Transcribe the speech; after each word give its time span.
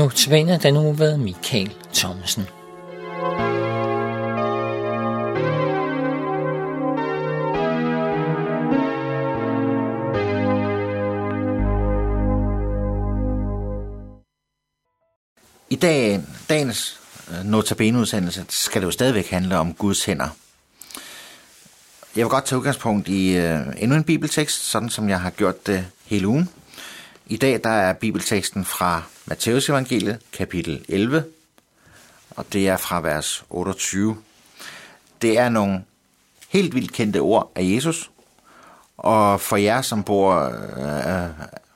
Notabene 0.00 0.58
den 0.62 0.74
nu 0.74 0.92
ved 0.92 1.16
Michael 1.16 1.72
Thomsen. 1.94 2.42
I 15.70 15.76
dag, 15.76 16.20
dagens 16.48 17.00
notabeneudsendelse 17.44 17.50
notabene-udsendelse 17.50 18.44
skal 18.48 18.80
det 18.80 18.86
jo 18.86 18.90
stadigvæk 18.90 19.30
handle 19.30 19.58
om 19.58 19.74
Guds 19.74 20.04
hænder. 20.04 20.28
Jeg 22.16 22.24
vil 22.24 22.30
godt 22.30 22.44
tage 22.44 22.58
udgangspunkt 22.58 23.08
i 23.08 23.36
øh, 23.36 23.60
endnu 23.78 23.96
en 23.96 24.04
bibeltekst, 24.04 24.70
sådan 24.70 24.90
som 24.90 25.08
jeg 25.08 25.20
har 25.20 25.30
gjort 25.30 25.66
det 25.66 25.86
hele 26.04 26.28
ugen. 26.28 26.48
I 27.30 27.36
dag 27.36 27.60
der 27.64 27.70
er 27.70 27.92
bibelteksten 27.92 28.64
fra 28.64 29.02
Matteus 29.26 29.68
evangeliet, 29.68 30.18
kapitel 30.32 30.84
11, 30.88 31.24
og 32.30 32.46
det 32.52 32.68
er 32.68 32.76
fra 32.76 33.00
vers 33.00 33.44
28. 33.50 34.16
Det 35.22 35.38
er 35.38 35.48
nogle 35.48 35.84
helt 36.48 36.74
vildt 36.74 36.92
kendte 36.92 37.18
ord 37.18 37.52
af 37.54 37.62
Jesus, 37.64 38.10
og 38.96 39.40
for 39.40 39.56
jer, 39.56 39.82
som 39.82 40.02
bor, 40.02 40.34
øh, 40.42 41.30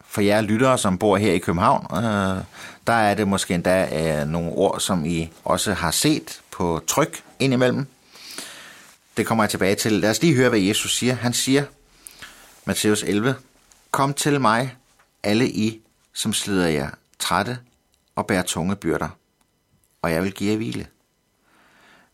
for 0.08 0.20
jer 0.20 0.40
lyttere, 0.40 0.78
som 0.78 0.98
bor 0.98 1.16
her 1.16 1.32
i 1.32 1.38
København, 1.38 2.04
øh, 2.04 2.42
der 2.86 2.92
er 2.92 3.14
det 3.14 3.28
måske 3.28 3.54
endda 3.54 3.88
øh, 4.20 4.28
nogle 4.28 4.50
ord, 4.50 4.80
som 4.80 5.04
I 5.04 5.30
også 5.44 5.72
har 5.72 5.90
set 5.90 6.40
på 6.50 6.80
tryk 6.86 7.22
indimellem. 7.38 7.86
Det 9.16 9.26
kommer 9.26 9.44
jeg 9.44 9.50
tilbage 9.50 9.74
til. 9.74 9.92
Lad 9.92 10.10
os 10.10 10.22
lige 10.22 10.34
høre, 10.34 10.48
hvad 10.48 10.60
Jesus 10.60 10.96
siger. 10.96 11.14
Han 11.14 11.32
siger, 11.32 11.64
Matthæus 12.64 13.02
11, 13.02 13.34
Kom 13.90 14.14
til 14.14 14.40
mig, 14.40 14.76
alle 15.24 15.48
I, 15.50 15.80
som 16.12 16.32
slider 16.32 16.68
jer 16.68 16.90
trætte 17.18 17.58
og 18.14 18.26
bærer 18.26 18.42
tunge 18.42 18.76
byrder, 18.76 19.08
og 20.02 20.12
jeg 20.12 20.22
vil 20.22 20.32
give 20.32 20.50
jer 20.50 20.56
hvile. 20.56 20.86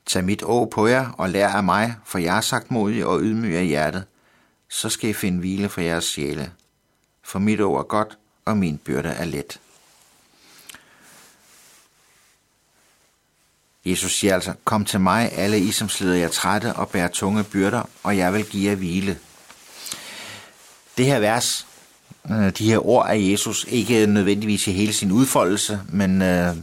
Tag 0.07 0.25
mit 0.25 0.43
å 0.43 0.65
på 0.65 0.87
jer 0.87 1.11
og 1.19 1.31
lær 1.31 1.49
af 1.49 1.65
mig, 1.65 1.95
for 2.05 2.19
jeg 2.19 2.37
er 2.37 2.41
sagt 2.41 2.71
modig 2.71 3.07
og 3.07 3.21
ydmyg 3.21 3.57
af 3.57 3.67
hjertet, 3.67 4.05
så 4.69 4.89
skal 4.89 5.11
I 5.11 5.13
finde 5.13 5.39
hvile 5.39 5.69
for 5.69 5.81
jeres 5.81 6.05
sjæle. 6.05 6.53
For 7.23 7.39
mit 7.39 7.61
å 7.61 7.77
er 7.79 7.83
godt, 7.83 8.19
og 8.45 8.57
min 8.57 8.79
byrde 8.79 9.09
er 9.09 9.25
let. 9.25 9.61
Jesus 13.85 14.13
siger 14.13 14.35
altså, 14.35 14.55
kom 14.65 14.85
til 14.85 15.01
mig, 15.01 15.33
alle 15.33 15.61
I, 15.61 15.73
som 15.73 15.89
slider 15.89 16.15
jer 16.15 16.29
trætte 16.29 16.73
og 16.73 16.89
bærer 16.89 17.09
tunge 17.09 17.45
byrder, 17.45 17.83
og 18.03 18.17
jeg 18.17 18.33
vil 18.33 18.45
give 18.45 18.71
jer 18.71 18.77
hvile. 18.77 19.19
Det 20.97 21.07
her 21.07 21.19
vers 21.19 21.67
Øh, 22.31 22.51
de 22.59 22.71
her 22.71 22.87
ord 22.87 23.07
af 23.09 23.19
Jesus, 23.19 23.67
ikke 23.69 24.07
nødvendigvis 24.07 24.67
i 24.67 24.73
hele 24.73 24.93
sin 24.93 25.13
udfoldelse, 25.13 25.81
men 25.89 26.23
øh, 26.23 26.57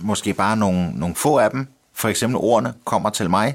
måske 0.00 0.34
bare 0.34 0.56
nogle, 0.56 0.90
nogle 0.90 1.14
få 1.14 1.38
af 1.38 1.50
dem, 1.50 1.66
for 1.92 2.08
eksempel 2.08 2.36
ordene, 2.36 2.74
kommer 2.84 3.10
til 3.10 3.30
mig, 3.30 3.54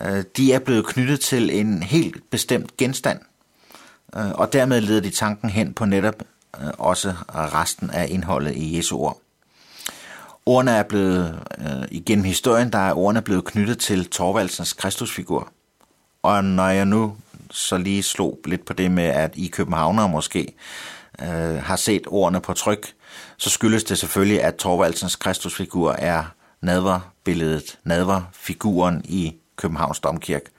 øh, 0.00 0.24
de 0.36 0.52
er 0.52 0.58
blevet 0.58 0.86
knyttet 0.86 1.20
til 1.20 1.60
en 1.60 1.82
helt 1.82 2.30
bestemt 2.30 2.76
genstand, 2.76 3.18
øh, 4.16 4.30
og 4.30 4.52
dermed 4.52 4.80
leder 4.80 5.00
de 5.00 5.10
tanken 5.10 5.50
hen 5.50 5.74
på 5.74 5.84
netop 5.84 6.22
øh, 6.62 6.70
også 6.78 7.14
resten 7.28 7.90
af 7.90 8.06
indholdet 8.10 8.56
i 8.56 8.76
Jesu 8.76 8.98
ord. 8.98 9.18
Ordene 10.46 10.70
er 10.70 10.82
blevet, 10.82 11.38
øh, 11.58 11.82
igennem 11.90 12.24
historien, 12.24 12.72
der 12.72 12.78
er 12.78 12.94
ordene 12.94 13.22
blevet 13.22 13.44
knyttet 13.44 13.78
til 13.78 14.10
Torvaldsens 14.10 14.72
Kristusfigur. 14.72 15.52
Og 16.22 16.44
når 16.44 16.68
jeg 16.68 16.84
nu 16.84 17.16
så 17.52 17.78
lige 17.78 18.02
slog 18.02 18.38
lidt 18.44 18.64
på 18.64 18.72
det 18.72 18.90
med, 18.90 19.04
at 19.04 19.32
I 19.36 19.46
københavner 19.46 20.06
måske 20.06 20.54
øh, 21.20 21.62
har 21.62 21.76
set 21.76 22.02
ordene 22.06 22.40
på 22.40 22.52
tryk, 22.52 22.94
så 23.36 23.50
skyldes 23.50 23.84
det 23.84 23.98
selvfølgelig, 23.98 24.42
at 24.42 24.56
Torvaldsens 24.56 25.16
Kristusfigur 25.16 25.92
er 25.92 26.24
nadverbilledet, 26.60 27.78
nadverfiguren 27.84 29.02
i 29.04 29.34
Københavns 29.56 30.00
Domkirke. 30.00 30.50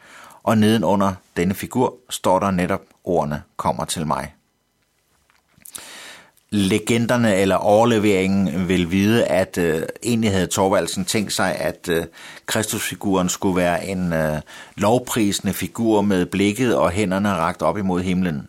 Og 0.44 0.58
nedenunder 0.58 1.14
denne 1.38 1.54
figur 1.54 1.96
står 2.10 2.40
der 2.40 2.52
netop 2.52 2.82
ordene 3.04 3.44
kommer 3.58 3.86
til 3.86 4.08
mig 4.08 4.34
legenderne 6.56 7.36
eller 7.36 7.56
overleveringen 7.56 8.68
vil 8.68 8.92
vide, 8.92 9.26
at 9.26 9.58
øh, 9.58 9.84
egentlig 10.04 10.32
havde 10.32 10.48
Torvaldsen 10.48 11.06
tænkt 11.06 11.34
sig, 11.34 11.56
at 11.56 11.90
øh, 11.90 12.06
Kristusfiguren 12.46 13.30
skulle 13.30 13.56
være 13.56 13.88
en 13.88 14.14
øh, 14.14 14.42
lovprisende 14.76 15.54
figur 15.54 16.02
med 16.02 16.26
blikket 16.26 16.76
og 16.76 16.92
hænderne 16.92 17.30
ragt 17.30 17.62
op 17.62 17.78
imod 17.78 18.02
himlen. 18.02 18.48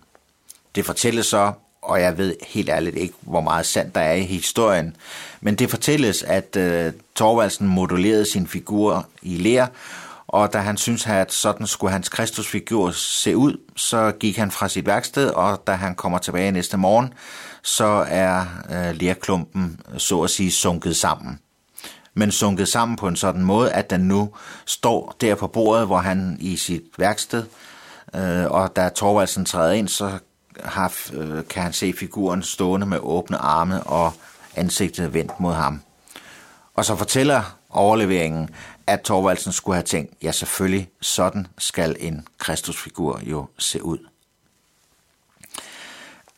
Det 0.75 0.87
fortælles 0.87 1.27
så, 1.27 1.53
og 1.83 2.01
jeg 2.01 2.19
ved 2.19 2.35
helt 2.47 2.69
ærligt 2.69 2.97
ikke, 2.97 3.15
hvor 3.21 3.41
meget 3.41 3.67
sandt 3.67 3.95
der 3.95 4.01
er 4.01 4.15
i 4.15 4.23
historien, 4.23 4.97
men 5.41 5.55
det 5.55 5.71
fortælles, 5.71 6.23
at 6.23 6.57
øh, 6.57 6.93
Torvaldsen 7.15 7.67
modulerede 7.67 8.31
sin 8.31 8.47
figur 8.47 9.07
i 9.23 9.37
lær, 9.37 9.67
og 10.34 10.53
da 10.53 10.59
han 10.59 10.77
syntes, 10.77 11.06
at 11.06 11.33
sådan 11.33 11.67
skulle 11.67 11.93
hans 11.93 12.09
Kristusfigur 12.09 12.91
se 12.91 13.37
ud, 13.37 13.61
så 13.77 14.12
gik 14.21 14.37
han 14.37 14.50
fra 14.50 14.69
sit 14.69 14.87
værksted, 14.87 15.31
og 15.31 15.62
da 15.67 15.72
han 15.72 15.95
kommer 15.95 16.19
tilbage 16.19 16.50
næste 16.50 16.77
morgen, 16.77 17.12
så 17.62 18.05
er 18.09 18.44
øh, 18.71 18.94
lærklumpen 19.00 19.81
så 19.99 20.23
at 20.23 20.31
sige 20.31 20.50
sunket 20.50 20.97
sammen. 20.97 21.39
Men 22.15 22.33
sunket 22.33 22.69
sammen 22.69 22.97
på 22.97 23.09
en 23.09 23.17
sådan 23.17 23.43
måde, 23.43 23.73
at 23.73 23.91
den 23.91 24.00
nu 24.00 24.31
står 24.67 25.17
der 25.21 25.34
på 25.34 25.47
bordet, 25.47 25.87
hvor 25.87 25.99
han 25.99 26.37
i 26.41 26.56
sit 26.56 26.83
værksted, 26.99 27.44
øh, 28.15 28.50
og 28.50 28.77
da 28.77 28.89
Torvaldsen 28.89 29.44
træder 29.44 29.73
ind, 29.73 29.89
så 29.89 30.19
har, 30.65 30.93
øh, 31.12 31.44
kan 31.50 31.62
han 31.62 31.73
se 31.73 31.94
figuren 31.99 32.43
stående 32.43 32.87
med 32.87 32.99
åbne 33.03 33.37
arme 33.37 33.83
og 33.83 34.12
ansigtet 34.56 35.15
vendt 35.15 35.41
mod 35.41 35.55
ham. 35.55 35.83
Og 36.75 36.84
så 36.84 36.97
fortæller 36.97 37.56
overleveringen, 37.71 38.49
at 38.87 39.00
Torvaldsen 39.00 39.53
skulle 39.53 39.77
have 39.77 39.84
tænkt, 39.84 40.15
ja 40.22 40.33
selvfølgelig, 40.33 40.91
sådan 41.00 41.47
skal 41.59 41.97
en 42.00 42.27
Kristusfigur 42.39 43.21
jo 43.22 43.47
se 43.59 43.83
ud. 43.83 43.99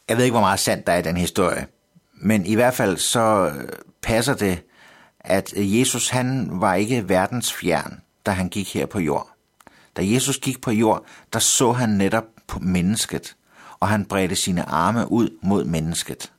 Jeg 0.09 0.17
ved 0.17 0.25
ikke, 0.25 0.33
hvor 0.33 0.41
meget 0.41 0.61
sandt 0.61 0.87
der 0.87 0.93
er 0.93 0.99
i 0.99 1.03
den 1.03 1.17
historie, 1.17 1.67
men 2.15 2.47
i 2.47 2.55
hvert 2.55 2.75
fald 2.75 2.97
så 2.97 3.53
øh, 3.55 3.69
passer 4.03 4.35
det, 4.35 4.63
at 5.21 5.53
Jesus 5.57 6.09
han 6.09 6.49
var 6.51 6.75
ikke 6.75 7.09
verdens 7.09 7.53
fjern, 7.53 8.01
da 8.27 8.31
han 8.31 8.49
gik 8.49 8.75
her 8.75 8.87
på 8.87 9.01
jord. 9.01 9.29
Da 9.97 10.03
Jesus 10.05 10.39
gik 10.39 10.61
på 10.61 10.71
jord, 10.71 11.05
der 11.33 11.39
så 11.39 11.73
han 11.73 11.89
netop 11.89 12.25
på 12.47 12.59
mennesket, 12.59 13.37
og 13.81 13.89
han 13.89 14.05
bredte 14.05 14.37
sine 14.37 14.63
arme 14.63 15.13
ud 15.13 15.39
mod 15.43 15.65
mennesket. 15.65 16.33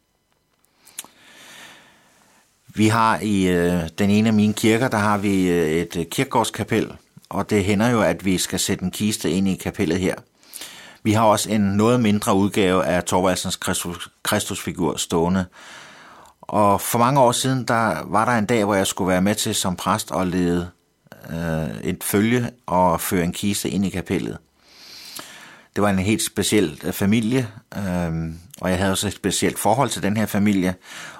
Vi 2.77 2.87
har 2.87 3.19
i 3.19 3.47
øh, 3.47 3.89
den 3.97 4.09
ene 4.09 4.27
af 4.27 4.33
mine 4.33 4.53
kirker, 4.53 4.87
der 4.87 4.97
har 4.97 5.17
vi 5.17 5.49
øh, 5.49 5.71
et 5.71 5.97
øh, 5.97 6.05
kirkegårdskapel, 6.05 6.91
og 7.29 7.49
det 7.49 7.63
hænder 7.63 7.89
jo, 7.89 8.01
at 8.01 8.25
vi 8.25 8.37
skal 8.37 8.59
sætte 8.59 8.83
en 8.83 8.91
kiste 8.91 9.31
ind 9.31 9.47
i 9.47 9.55
kapellet 9.55 9.99
her. 9.99 10.15
Vi 11.03 11.11
har 11.11 11.23
også 11.23 11.51
en 11.51 11.61
noget 11.61 11.99
mindre 11.99 12.35
udgave 12.35 12.85
af 12.85 13.03
Thorvaldsens 13.03 13.55
Kristus, 13.55 14.09
Kristusfigur 14.23 14.95
stående. 14.97 15.45
Og 16.41 16.81
for 16.81 16.99
mange 16.99 17.19
år 17.19 17.31
siden, 17.31 17.63
der 17.63 18.03
var 18.05 18.25
der 18.25 18.31
en 18.31 18.45
dag, 18.45 18.63
hvor 18.63 18.75
jeg 18.75 18.87
skulle 18.87 19.09
være 19.09 19.21
med 19.21 19.35
til 19.35 19.55
som 19.55 19.75
præst 19.75 20.11
og 20.11 20.27
lede 20.27 20.69
øh, 21.29 21.77
et 21.83 22.03
følge 22.03 22.49
og 22.65 23.01
føre 23.01 23.23
en 23.23 23.33
kiste 23.33 23.69
ind 23.69 23.85
i 23.85 23.89
kapellet. 23.89 24.37
Det 25.75 25.83
var 25.83 25.89
en 25.89 25.99
helt 25.99 26.25
speciel 26.25 26.81
øh, 26.83 26.93
familie, 26.93 27.47
øh, 27.77 28.13
og 28.61 28.69
jeg 28.69 28.77
havde 28.77 28.91
også 28.91 29.07
et 29.07 29.13
specielt 29.13 29.59
forhold 29.59 29.89
til 29.89 30.03
den 30.03 30.17
her 30.17 30.25
familie, 30.25 30.75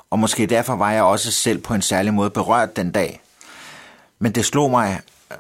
og 0.09 0.19
måske 0.19 0.45
derfor 0.45 0.75
var 0.75 0.91
jeg 0.91 1.03
også 1.03 1.31
selv 1.31 1.61
på 1.61 1.73
en 1.73 1.81
særlig 1.81 2.13
måde 2.13 2.29
berørt 2.29 2.75
den 2.75 2.91
dag. 2.91 3.21
Men 4.19 4.31
det 4.31 4.45
slog 4.45 4.71
mig 4.71 5.01
øh, 5.31 5.37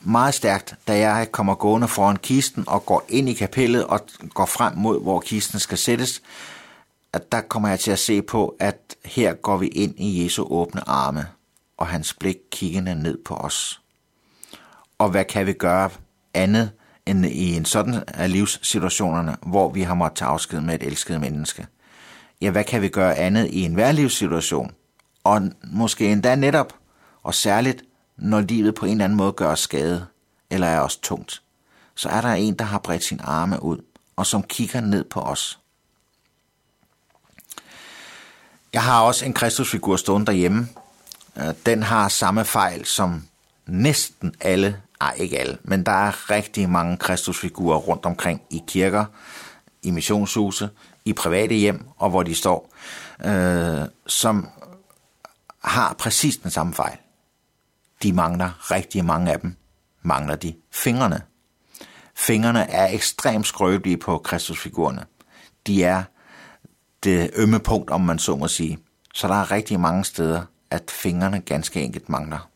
meget 0.00 0.34
stærkt, 0.34 0.74
da 0.88 0.98
jeg 0.98 1.32
kommer 1.32 1.54
gående 1.54 1.88
foran 1.88 2.16
kisten 2.16 2.64
og 2.66 2.86
går 2.86 3.04
ind 3.08 3.28
i 3.28 3.34
kapellet 3.34 3.86
og 3.86 4.00
går 4.34 4.46
frem 4.46 4.76
mod, 4.76 5.02
hvor 5.02 5.20
kisten 5.20 5.60
skal 5.60 5.78
sættes, 5.78 6.22
at 7.12 7.32
der 7.32 7.40
kommer 7.40 7.68
jeg 7.68 7.80
til 7.80 7.90
at 7.90 7.98
se 7.98 8.22
på, 8.22 8.56
at 8.60 8.96
her 9.04 9.34
går 9.34 9.56
vi 9.56 9.66
ind 9.66 9.94
i 9.96 10.24
Jesu 10.24 10.46
åbne 10.50 10.88
arme, 10.88 11.26
og 11.76 11.86
hans 11.86 12.14
blik 12.14 12.36
kiggende 12.52 12.94
ned 12.94 13.18
på 13.24 13.34
os. 13.34 13.80
Og 14.98 15.08
hvad 15.10 15.24
kan 15.24 15.46
vi 15.46 15.52
gøre 15.52 15.90
andet 16.34 16.70
end 17.06 17.26
i 17.26 17.56
en 17.56 17.64
sådan 17.64 18.04
af 18.06 18.32
livssituationerne, 18.32 19.36
hvor 19.46 19.68
vi 19.68 19.82
har 19.82 19.94
måttet 19.94 20.18
tage 20.18 20.28
afsked 20.28 20.60
med 20.60 20.74
et 20.74 20.82
elsket 20.82 21.20
menneske? 21.20 21.66
Ja, 22.40 22.50
hvad 22.50 22.64
kan 22.64 22.82
vi 22.82 22.88
gøre 22.88 23.16
andet 23.16 23.48
i 23.50 23.62
en 23.62 23.94
livssituation? 23.94 24.74
Og 25.24 25.42
måske 25.64 26.12
endda 26.12 26.34
netop, 26.34 26.74
og 27.22 27.34
særligt, 27.34 27.82
når 28.16 28.40
livet 28.40 28.74
på 28.74 28.86
en 28.86 28.92
eller 28.92 29.04
anden 29.04 29.16
måde 29.16 29.32
gør 29.32 29.48
os 29.52 29.60
skade, 29.60 30.06
eller 30.50 30.66
er 30.66 30.80
os 30.80 30.96
tungt, 30.96 31.42
så 31.94 32.08
er 32.08 32.20
der 32.20 32.32
en, 32.32 32.54
der 32.54 32.64
har 32.64 32.78
bredt 32.78 33.04
sin 33.04 33.20
arme 33.24 33.62
ud, 33.62 33.78
og 34.16 34.26
som 34.26 34.42
kigger 34.42 34.80
ned 34.80 35.04
på 35.04 35.20
os. 35.20 35.58
Jeg 38.72 38.82
har 38.82 39.02
også 39.02 39.24
en 39.24 39.32
kristusfigur 39.32 39.96
stående 39.96 40.26
derhjemme. 40.26 40.68
Øh, 41.36 41.54
den 41.66 41.82
har 41.82 42.08
samme 42.08 42.44
fejl 42.44 42.84
som 42.84 43.24
næsten 43.66 44.34
alle, 44.40 44.82
ej 45.00 45.14
ikke 45.16 45.38
alle, 45.38 45.58
men 45.62 45.86
der 45.86 45.92
er 45.92 46.30
rigtig 46.30 46.68
mange 46.68 46.96
kristusfigurer 46.96 47.78
rundt 47.78 48.06
omkring 48.06 48.42
i 48.50 48.62
kirker, 48.66 49.04
i 49.82 49.90
missionshuse, 49.90 50.70
i 51.10 51.12
private 51.12 51.54
hjem, 51.54 51.84
og 51.96 52.10
hvor 52.10 52.22
de 52.22 52.34
står, 52.34 52.74
øh, 53.24 53.88
som 54.06 54.48
har 55.64 55.94
præcis 55.98 56.36
den 56.36 56.50
samme 56.50 56.74
fejl. 56.74 56.98
De 58.02 58.12
mangler 58.12 58.70
rigtig 58.70 59.04
mange 59.04 59.32
af 59.32 59.40
dem. 59.40 59.56
Mangler 60.02 60.36
de 60.36 60.54
fingrene. 60.70 61.22
Fingrene 62.14 62.70
er 62.70 62.94
ekstremt 62.94 63.46
skrøbelige 63.46 63.96
på 63.96 64.18
Kristusfigurerne. 64.18 65.04
De 65.66 65.84
er 65.84 66.02
det 67.04 67.30
ømme 67.36 67.58
punkt, 67.58 67.90
om 67.90 68.00
man 68.00 68.18
så 68.18 68.36
må 68.36 68.48
sige. 68.48 68.78
Så 69.14 69.28
der 69.28 69.34
er 69.34 69.50
rigtig 69.50 69.80
mange 69.80 70.04
steder, 70.04 70.42
at 70.70 70.90
fingrene 70.90 71.40
ganske 71.40 71.82
enkelt 71.82 72.08
mangler. 72.08 72.48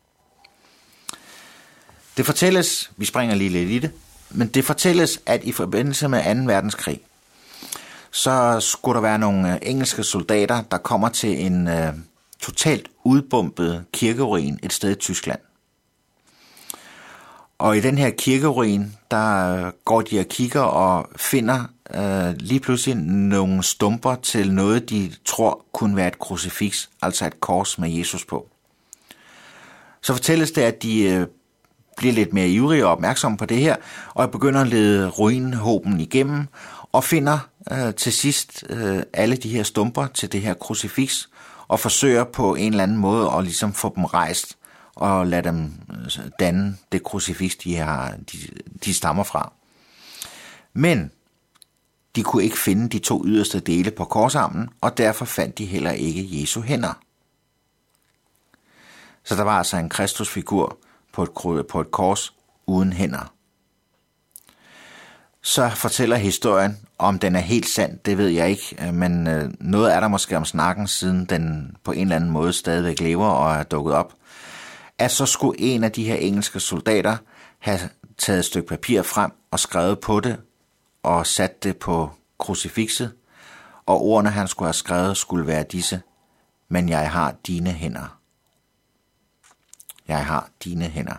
Det 2.17 2.27
fortælles, 2.27 2.91
vi 2.97 3.05
springer 3.05 3.35
lige 3.35 3.50
lidt 3.50 3.71
i 3.71 3.79
det, 3.79 3.91
men 4.31 4.49
det 4.49 4.65
fortælles, 4.65 5.21
at 5.27 5.45
i 5.45 5.53
forbindelse 5.53 6.09
med 6.09 6.47
2. 6.47 6.53
verdenskrig, 6.53 7.00
så 8.14 8.61
skulle 8.61 8.94
der 8.94 9.00
være 9.00 9.19
nogle 9.19 9.52
øh, 9.52 9.58
engelske 9.62 10.05
soldater, 10.05 10.62
der 10.70 10.78
kommer 10.78 11.08
til 11.08 11.46
en 11.46 11.69
øh, 11.69 11.93
totalt 12.40 12.88
udbumpet 13.05 13.84
kirkeruin 13.93 14.58
et 14.62 14.72
sted 14.72 14.90
i 14.90 14.94
Tyskland. 14.94 15.40
Og 17.58 17.76
i 17.76 17.81
den 17.81 17.99
her 17.99 18.11
kirkeruin, 18.11 18.96
der 19.11 19.56
øh, 19.56 19.72
går 19.84 20.00
de 20.00 20.20
og 20.20 20.26
kigger 20.26 20.61
og 20.61 21.08
finder 21.16 21.64
øh, 21.94 22.34
lige 22.38 22.61
pludselig 22.61 22.96
nogle 22.96 23.62
stumper 23.62 24.14
til 24.14 24.52
noget, 24.52 24.90
de 24.90 25.12
tror 25.25 25.64
kunne 25.72 25.96
være 25.96 26.08
et 26.08 26.19
krucifix, 26.19 26.88
altså 27.02 27.26
et 27.26 27.40
kors 27.40 27.78
med 27.78 27.90
Jesus 27.90 28.25
på. 28.25 28.49
Så 30.02 30.12
fortælles 30.12 30.50
det, 30.50 30.62
at 30.62 30.82
de 30.82 31.02
øh, 31.02 31.26
bliver 31.96 32.14
lidt 32.14 32.32
mere 32.32 32.49
ivrige 32.49 32.87
og 32.87 32.93
opmærksomme 32.93 33.37
på 33.38 33.46
det 33.46 33.58
her, 33.58 33.76
og 34.14 34.31
begynder 34.31 34.61
at 34.61 34.69
lede 34.69 35.08
ruinhåben 35.08 36.00
igennem, 36.00 36.46
og 36.94 37.05
finder 37.05 37.38
øh, 37.73 37.94
til 37.94 38.12
sidst 38.12 38.64
øh, 38.70 39.02
alle 39.12 39.37
de 39.37 39.49
her 39.49 39.62
stumper 39.62 40.06
til 40.06 40.32
det 40.32 40.41
her 40.41 40.55
krucifix, 40.55 41.29
og 41.69 41.81
forsøger 41.81 42.25
på 42.25 42.55
en 42.55 42.73
eller 42.73 42.82
anden 42.82 42.96
måde 42.96 43.31
at 43.32 43.44
ligesom 43.44 43.73
få 43.73 43.93
dem 43.96 44.05
rejst, 44.05 44.58
og 44.94 45.26
lade 45.26 45.43
dem 45.43 45.73
øh, 45.91 46.31
danne 46.38 46.76
det 46.93 47.02
krucifix, 47.02 47.56
de, 47.56 47.76
har, 47.76 48.14
de, 48.32 48.38
de 48.85 48.94
stammer 48.94 49.25
fra. 49.25 49.52
Men 50.73 51.11
de 52.17 52.23
kunne 52.23 52.44
ikke 52.44 52.58
finde 52.58 52.88
de 52.88 52.99
to 52.99 53.23
yderste 53.26 53.61
dele 53.61 53.90
på 53.90 54.05
korsarmen, 54.05 54.69
og 54.81 54.99
derfor 54.99 55.25
fandt 55.25 55.58
de 55.58 55.64
heller 55.64 55.90
ikke 55.90 56.40
Jesu 56.40 56.61
hænder. 56.61 57.00
Så 59.25 59.37
der 59.37 59.43
var 59.43 59.58
altså 59.58 59.76
en 59.76 59.88
kristusfigur 59.88 60.79
på 61.12 61.23
et, 61.23 61.67
på 61.67 61.81
et 61.81 61.90
kors 61.90 62.35
uden 62.67 62.93
hænder 62.93 63.34
så 65.46 65.70
fortæller 65.70 66.17
historien, 66.17 66.79
om 66.99 67.19
den 67.19 67.37
er 67.37 67.41
helt 67.41 67.67
sand, 67.67 67.99
det 67.99 68.19
ved 68.19 68.29
jeg 68.29 68.50
ikke, 68.50 68.76
øh, 68.81 68.94
men 68.94 69.26
øh, 69.26 69.50
noget 69.61 69.94
er 69.94 70.00
der 70.00 70.08
måske 70.08 70.37
om 70.37 70.44
snakken, 70.44 70.87
siden 70.87 71.25
den 71.25 71.76
på 71.85 71.93
en 71.93 72.00
eller 72.00 72.17
anden 72.17 72.31
måde 72.31 72.52
stadigvæk 72.52 73.00
lever 73.00 73.26
og 73.26 73.55
er 73.55 73.62
dukket 73.62 73.94
op, 73.94 74.14
at 74.99 75.11
så 75.11 75.26
skulle 75.26 75.61
en 75.61 75.85
af 75.85 75.93
de 75.93 76.05
her 76.05 76.14
engelske 76.14 76.61
soldater 76.61 77.17
have 77.58 77.79
taget 78.19 78.38
et 78.38 78.44
stykke 78.44 78.69
papir 78.69 79.02
frem 79.02 79.32
og 79.50 79.61
skrevet 79.61 80.00
på 80.00 80.20
det 80.20 80.41
og 81.02 81.26
sat 81.26 81.62
det 81.62 81.76
på 81.76 82.11
krucifixet, 82.38 83.12
og 83.87 84.02
ordene 84.02 84.31
han 84.31 84.49
skulle 84.49 84.67
have 84.67 84.75
skrevet 84.75 85.17
skulle 85.17 85.47
være 85.47 85.62
disse, 85.62 86.02
men 86.69 86.88
jeg 86.88 87.11
har 87.11 87.35
dine 87.47 87.70
hænder. 87.70 88.19
Jeg 90.08 90.26
har 90.26 90.49
dine 90.64 90.85
hænder. 90.85 91.17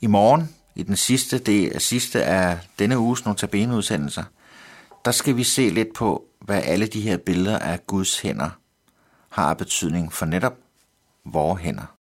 I 0.00 0.06
morgen 0.06 0.54
i 0.80 0.82
den 0.82 0.96
sidste, 0.96 1.38
del, 1.38 1.80
sidste 1.80 2.24
af 2.24 2.58
denne 2.78 2.98
uges 2.98 3.24
Notabene-udsendelser, 3.24 4.24
der 5.04 5.10
skal 5.10 5.36
vi 5.36 5.44
se 5.44 5.70
lidt 5.70 5.94
på, 5.94 6.24
hvad 6.40 6.62
alle 6.64 6.86
de 6.86 7.00
her 7.00 7.16
billeder 7.16 7.58
af 7.58 7.86
Guds 7.86 8.20
hænder 8.20 8.50
har 9.28 9.50
af 9.50 9.56
betydning 9.56 10.12
for 10.12 10.26
netop 10.26 10.56
vores 11.24 11.62
hænder. 11.62 11.99